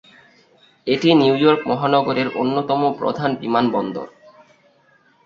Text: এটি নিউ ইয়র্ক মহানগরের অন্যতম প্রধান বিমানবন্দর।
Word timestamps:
এটি 0.87 1.09
নিউ 1.13 1.35
ইয়র্ক 1.35 1.61
মহানগরের 1.67 2.27
অন্যতম 2.35 2.81
প্রধান 2.99 3.29
বিমানবন্দর। 3.35 4.07